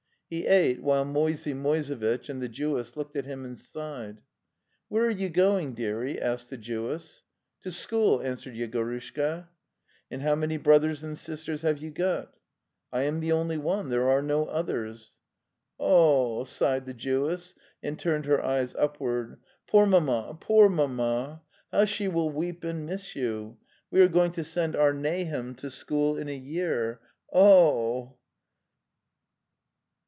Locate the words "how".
10.21-10.35, 21.73-21.83